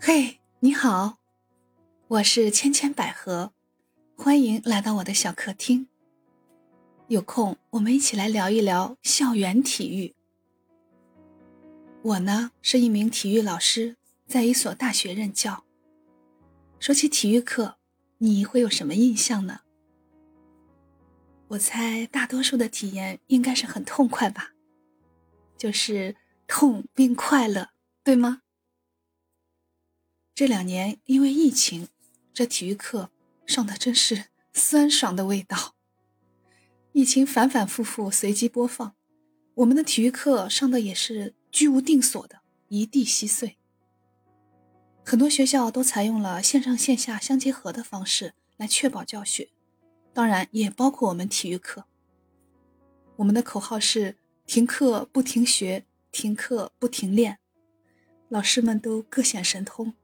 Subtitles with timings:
[0.00, 1.18] 嘿，你好，
[2.06, 3.52] 我是千千百合，
[4.16, 5.88] 欢迎来到我的小客厅。
[7.08, 10.14] 有空我们一起来聊一聊校园体育。
[12.02, 15.64] 我呢是一名体育老师，在一所大学任教。
[16.78, 17.76] 说起体育课，
[18.18, 19.62] 你会有什么印象呢？
[21.48, 24.52] 我猜大多数的体验应该是很痛快吧，
[25.56, 26.14] 就是
[26.46, 27.70] 痛并快乐，
[28.04, 28.42] 对吗？
[30.38, 31.88] 这两年因为疫情，
[32.32, 33.10] 这体育课
[33.44, 35.74] 上的真是酸爽的味道。
[36.92, 38.94] 疫情反反复复，随机播放，
[39.54, 43.56] 我们的体育课上的也是居无定所的，一地稀碎。
[45.04, 49.48] 很多学校都采用了线上线下相结合的方式来确保教学，
[50.12, 51.86] 当然也包括我们体育课。
[53.16, 54.16] 我们的口号是
[54.46, 57.40] “停课不停学，停课不停练”，
[58.30, 59.94] 老师们都各显神通。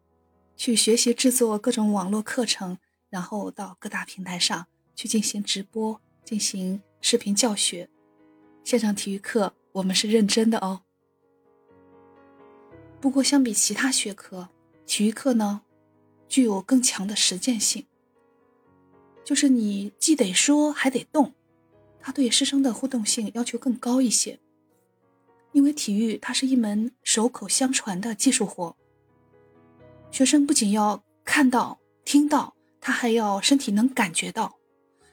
[0.56, 2.78] 去学习制作各种网络课程，
[3.10, 7.88] 然后到各大平台上去进行直播、进行视频教学。
[8.62, 10.82] 线上体育课我们是认真的哦。
[13.00, 14.48] 不过相比其他学科，
[14.86, 15.62] 体育课呢
[16.28, 17.86] 具有更强的实践性，
[19.22, 21.34] 就是你既得说还得动，
[22.00, 24.38] 它对师生的互动性要求更高一些。
[25.52, 28.76] 因为体育它是一门手口相传的技术活。
[30.14, 34.60] 学生不仅要看到、听到，他还要身体能感觉到，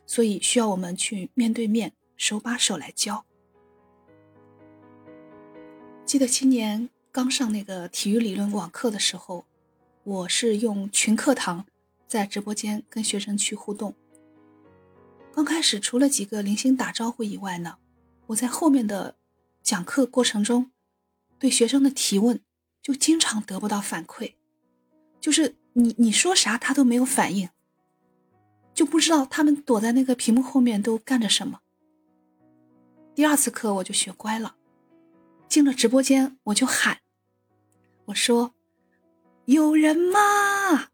[0.05, 3.25] 所以需要我们去面对面、手把手来教。
[6.05, 9.47] 记得今年刚上那个体育理论网课的时候，
[10.03, 11.65] 我是用群课堂
[12.07, 13.95] 在直播间跟学生去互动。
[15.33, 17.79] 刚开始除了几个零星打招呼以外呢，
[18.27, 19.15] 我在后面的
[19.63, 20.69] 讲课过程中，
[21.39, 22.39] 对学生的提问
[22.83, 24.35] 就经常得不到反馈。
[25.21, 27.47] 就是你你说啥他都没有反应，
[28.73, 31.61] 就不知道他们躲在那个屏幕后面都干着什么。
[33.13, 34.55] 第二次课我就学乖了，
[35.47, 36.99] 进了直播间我就喊，
[38.05, 38.55] 我说
[39.45, 40.89] ：“有人吗？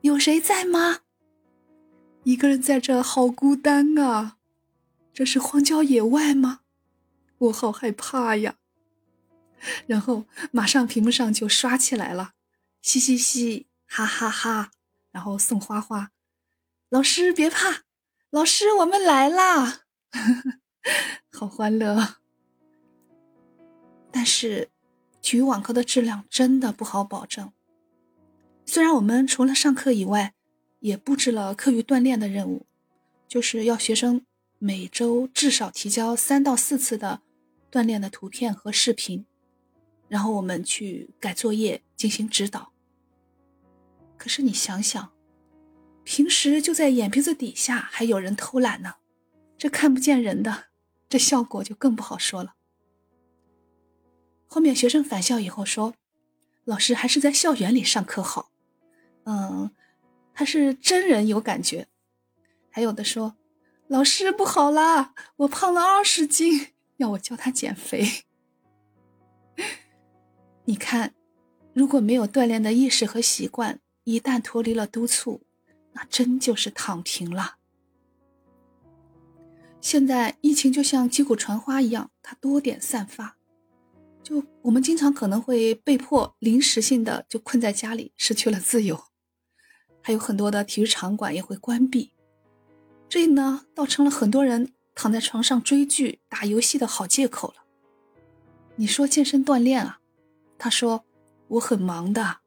[0.00, 1.00] 有谁在吗？
[2.24, 4.38] 一个人在这好孤单啊！
[5.12, 6.60] 这是荒郊野外吗？
[7.38, 8.56] 我好害怕呀！”
[9.86, 12.32] 然后马上屏幕上就刷起来了。
[12.82, 14.70] 嘻嘻嘻，哈哈哈，
[15.10, 16.10] 然后送花花，
[16.88, 17.82] 老师别怕，
[18.30, 19.82] 老师我们来啦，
[21.30, 22.16] 好欢乐。
[24.10, 24.70] 但是，
[25.20, 27.52] 体育网课的质量真的不好保证。
[28.64, 30.34] 虽然我们除了上课以外，
[30.80, 32.66] 也布置了课余锻炼的任务，
[33.28, 34.24] 就是要学生
[34.58, 37.20] 每周至少提交三到四次的
[37.70, 39.26] 锻炼的图片和视频。
[40.08, 42.72] 然后我们去改作业，进行指导。
[44.16, 45.12] 可是你想想，
[46.02, 48.94] 平时就在眼皮子底下还有人偷懒呢，
[49.58, 50.68] 这看不见人的，
[51.10, 52.54] 这效果就更不好说了。
[54.46, 55.92] 后面学生返校以后说，
[56.64, 58.50] 老师还是在校园里上课好，
[59.24, 59.70] 嗯，
[60.32, 61.86] 他是真人有感觉。
[62.70, 63.36] 还有的说，
[63.88, 68.24] 老师不好啦，我胖了二十斤，要我教他减肥。
[70.64, 71.12] 你看，
[71.72, 75.42] 如果没有锻炼的意识和习惯，一旦脱离了督促，
[75.92, 77.56] 那真就是躺平了。
[79.80, 83.36] 现在疫情就像击鼓传花一样，它多点散发，
[84.22, 89.04] 就我们经常可能会被迫临时性的就困在家里，失去了自由，
[90.02, 92.12] 还有很多的体育场馆也会关闭，
[93.08, 97.64] 这呢倒成了很多人躺在床上追剧、打游戏的好借口了。
[98.76, 100.00] 你说健身锻炼啊？
[100.58, 101.04] 他说
[101.50, 102.38] ：“我很忙的，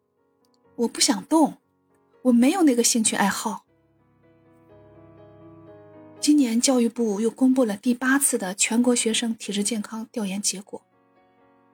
[0.75, 1.57] 我不想动，
[2.23, 3.65] 我没有那个兴趣爱好。”
[6.21, 10.81] 今年教育部又公布了第八次的全国学生体质健康调研结果，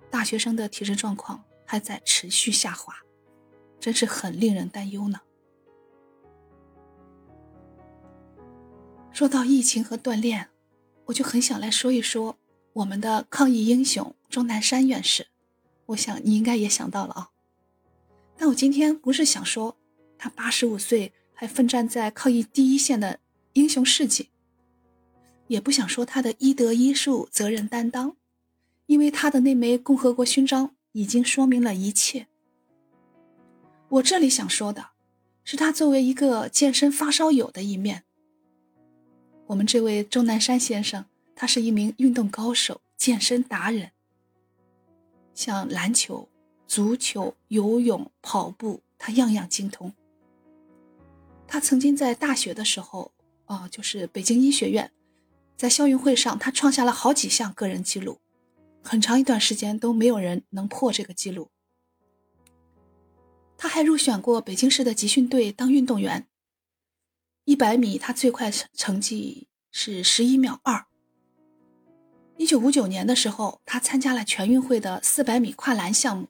[0.09, 2.95] 大学生的体质状况还在持续下滑，
[3.79, 5.19] 真是很令人担忧呢。
[9.11, 10.49] 说到疫情和锻炼，
[11.05, 12.37] 我就很想来说一说
[12.73, 15.27] 我们的抗疫英雄钟南山院士。
[15.87, 17.28] 我想你应该也想到了啊，
[18.41, 19.75] 但我今天不是想说
[20.17, 23.19] 他八十五岁还奋战在抗疫第一线的
[23.51, 24.29] 英雄事迹，
[25.47, 28.15] 也不想说他的医德医术、责任担当，
[28.85, 32.27] 因为他的那枚共和国勋章已经说明了一切。
[33.89, 34.91] 我这里想说的
[35.43, 38.03] 是他作为一个健身发烧友的一面。
[39.47, 41.03] 我们这位钟南山先生，
[41.35, 43.91] 他是一名运动高手、健身达人。
[45.33, 46.28] 像篮球、
[46.69, 49.91] 足球、游泳、跑步，他样样精通。
[51.47, 53.11] 他曾经在大学的时候，
[53.45, 54.91] 啊，就是北京医学院，
[55.57, 58.19] 在校运会上，他创下了好几项个人纪录，
[58.83, 61.49] 很长一段时间都没有人能破这个记录。
[63.57, 66.27] 他还入选过北京市的集训队当运动员。
[67.45, 70.85] 一百米，他最快成绩是十一秒二。
[72.37, 76.27] 一九五九年的时候，他参加了全运会的四百米跨栏项目，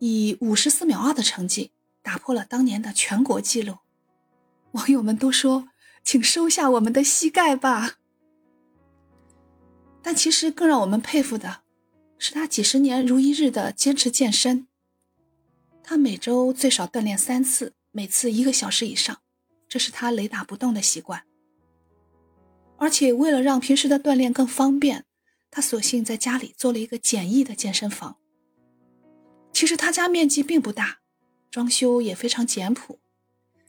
[0.00, 1.70] 以五十四秒二的成绩
[2.02, 3.76] 打破了当年的全国纪录。
[4.72, 5.68] 网友们都说
[6.02, 7.98] ：“请收下我们的膝盖吧。”
[10.02, 11.60] 但其实更让我们佩服的
[12.18, 14.66] 是他几十年如一日的坚持健身。
[15.82, 19.18] 他每周最少锻炼三次，每次一个小时以上。
[19.68, 21.22] 这是他雷打不动的习惯，
[22.76, 25.04] 而且为了让平时的锻炼更方便，
[25.48, 28.16] 他索性在家里做了一个简易的健身房。
[29.60, 31.00] 其实他家面积并不大，
[31.50, 32.98] 装修也非常简朴，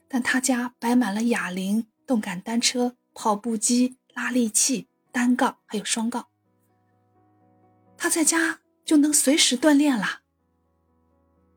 [0.07, 6.29] 但他家摆满了哑铃、动感单车、跑步机、拉力器、单杠还有双杠，
[7.97, 10.21] 他在家就能随时锻炼啦。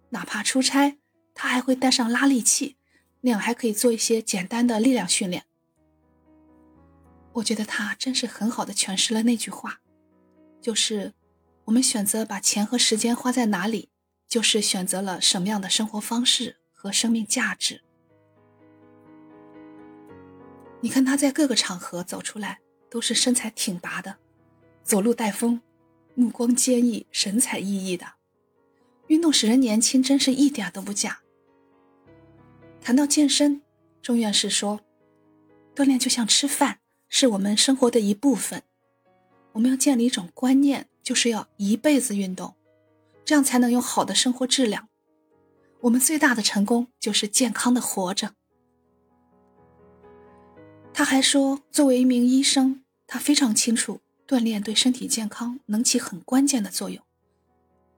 [0.09, 0.99] 哪怕出差，
[1.33, 2.77] 他还会带上拉力器。
[3.21, 5.45] 那样还可以做一些简单的力量训练。
[7.35, 9.81] 我觉得他真是很好的诠释了那句话，
[10.61, 11.15] 就是
[11.67, 13.91] 我们选择把钱和时间花在哪里，
[14.35, 17.83] 就是选择了什么样的生活方式和生命价值。
[20.81, 22.59] 你看他在各个场合走出来，
[22.91, 24.17] 都是身材挺拔的，
[24.83, 25.61] 走路带风，
[26.17, 28.05] 目光坚毅，神采奕奕的。
[29.07, 31.21] 运动使人年轻，真是一点都不假。
[32.81, 33.63] 谈到健身，
[34.03, 34.81] 钟院士说
[35.77, 38.65] ：“锻炼就像吃饭，是我们生活的一部分。
[39.53, 42.57] 我们要建立一种观念，就是要一辈子运动，
[43.25, 44.89] 这样才能有好的生活质量。
[45.81, 48.35] 我们最大的成功就是健康的活着。”
[50.93, 57.05] 他还说：“作为一名医生，他非常清楚锻炼对身体健康能起很关键的作用，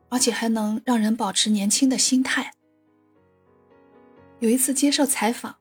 [0.09, 2.53] 而且还能让人保持年轻的心态。”
[4.41, 5.57] 有一次接受采访，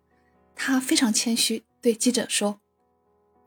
[0.55, 2.59] 他非常谦虚对记者说：“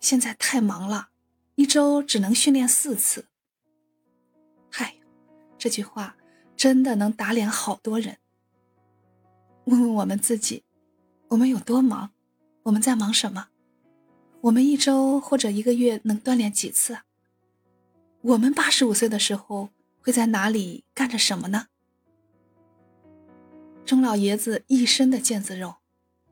[0.00, 1.09] 现在太忙了，
[1.55, 3.26] 一周只能训练四次。”
[5.59, 6.17] 这句话
[6.57, 8.19] 真的能打脸好多人。
[9.65, 10.65] 问问我们自己，
[11.29, 12.11] 我们有多忙？
[12.63, 13.49] 我们在忙什么？
[14.43, 16.99] 我们一周或者一个月能锻炼几次？
[18.21, 19.71] 我们八十五岁的时候
[20.01, 21.67] 会在哪里干着什么呢？
[23.85, 25.77] 钟老爷子一身的腱子肉，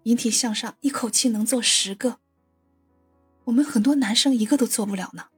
[0.05, 2.19] 引体向上一口气能做十个。
[3.45, 5.29] 我们很多男生一个都做不了呢。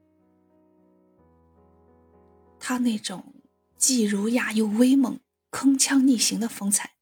[2.58, 3.34] 他那种
[3.78, 5.20] 既儒雅又威猛、
[5.50, 6.94] 铿锵逆行的风采，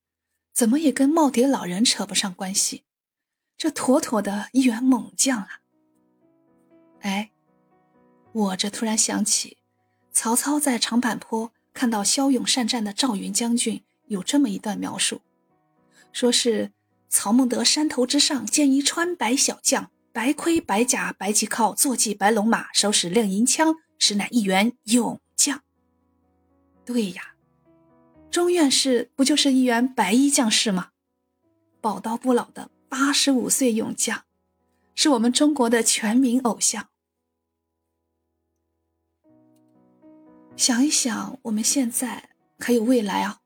[0.52, 2.84] 怎么也跟耄耋老人扯不上关系？
[3.56, 5.48] 这妥妥的一员猛将啊！
[7.00, 7.30] 哎，
[8.32, 9.56] 我这突然想起，
[10.12, 13.82] 曹操在长坂坡看到骁勇善战的赵云将军。
[14.08, 15.20] 有这么一段描述，
[16.12, 16.70] 说是
[17.08, 25.64] 曹孟德山头之上见一穿白小将，白盔白甲白旗靠，坐骑白龙马，手使亮银枪，实乃一员勇将。
[26.86, 27.34] 对呀，
[28.30, 30.92] 钟院士不就是一员白衣将士吗？
[31.80, 34.22] 宝刀不老的八十五岁勇将，
[34.94, 36.88] 是我们中国的全民偶像。
[40.56, 43.40] 想一想，我们现在还有未来啊！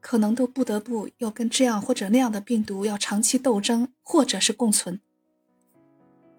[0.00, 5.00] 可能都不得不要跟这样或者那样的病毒要长期斗争，或者是共存。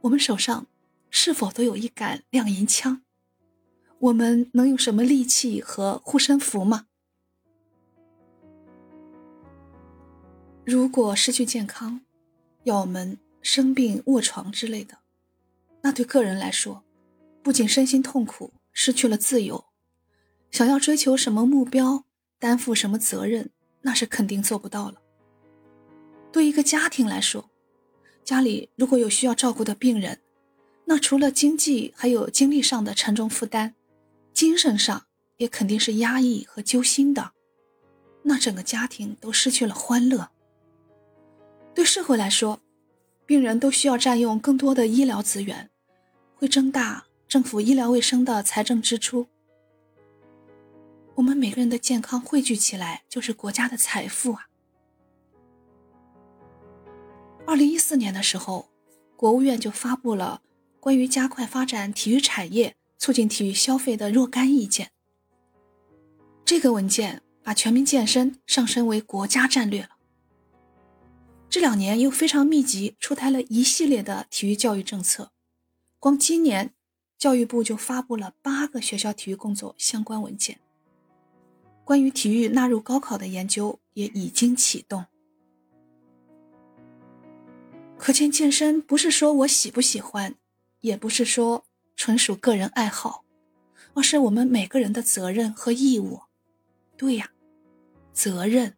[0.01, 0.65] 我们手上
[1.12, 3.03] 是否都有一杆亮银枪？
[4.00, 6.88] 我们能有什么利器和护身符吗？
[10.65, 12.01] 如果失去健康，
[12.63, 15.00] 要我们生病卧床之类的，
[15.82, 16.84] 那对个人来说，
[17.44, 19.65] 不仅身心痛苦，失去了自由，
[20.50, 22.06] 想要追求什么目标，
[22.39, 23.51] 担负什么责任。
[23.82, 25.01] 那是肯定做不到了。
[26.34, 27.50] 对一个家庭来说，
[28.25, 30.20] 家里如果有需要照顾的病人，
[30.84, 33.75] 那除了经济，还有精力上的沉重负担，
[34.39, 35.05] 精神上
[35.36, 37.34] 也肯定是压抑和揪心的。
[38.24, 40.29] 那整个家庭都失去了欢乐。
[41.75, 42.62] 对社会来说，
[43.25, 45.69] 病人都需要占用更多的医疗资源，
[46.38, 49.27] 会增大政府医疗卫生的财政支出。
[51.15, 54.48] 我们每个人的健康汇聚起来，就是国家的财富啊！
[57.46, 58.69] 二零一四年的时候，
[59.17, 60.41] 国务院就发布了
[60.79, 64.91] 关于加快发展体育产业、促进体育消费的若干意见。
[66.46, 69.89] 这个文件把全民健身上升为国家战略了。
[71.50, 75.32] 这两年又非常密集，出台了一系列的体育教育政策。
[75.98, 76.75] 光今年，
[77.18, 80.60] 教育部就发布了八个学校体育工作相关文件。
[81.84, 85.06] 关于体育纳入高考的研究也已经启动。
[87.98, 90.36] 可见，健身不是说我喜不喜欢，
[90.82, 91.65] 也不是说
[92.00, 93.25] 纯属个人爱好，
[93.94, 96.22] 而是我们每个人的责任和义务。
[96.96, 97.32] 对呀，
[98.13, 98.77] 责任，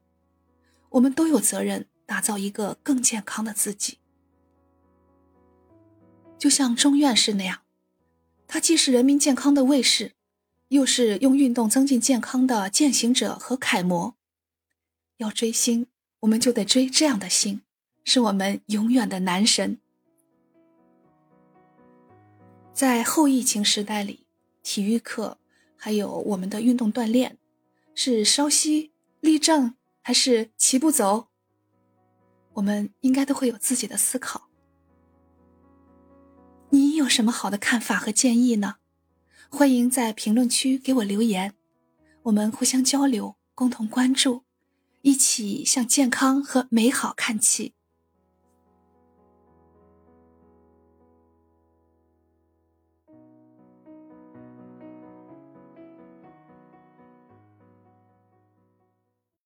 [0.90, 1.86] 我们都有责任。
[2.08, 4.00] 打造一个更健康的自己，
[6.38, 7.62] 就像钟院士那样，
[8.48, 10.12] 他既是人民健康的卫士，
[10.68, 14.16] 又是用运动增进健康的践行者和楷模。
[15.18, 15.88] 要追星，
[16.22, 17.62] 我们就得追这样的星，
[18.04, 19.80] 是我们永远的男神。
[22.82, 24.26] 在后疫情时代里，
[24.64, 25.38] 体育课
[25.78, 27.38] 还有我们的运动锻炼，
[27.94, 31.28] 是稍息立正，还是齐步走？
[32.54, 34.50] 我们应该都会有自己的思考。
[36.72, 38.78] 你有什么好的看法和建议呢？
[39.52, 41.54] 欢迎在评论区给我留言，
[42.24, 44.44] 我们互相交流，共同关注，
[45.04, 47.76] 一起向健康和美好看齐。